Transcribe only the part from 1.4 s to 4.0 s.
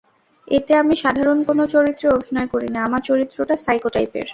কোনো চরিত্রে অভিনয় করিনি, আমার চরিত্রটা সাইকো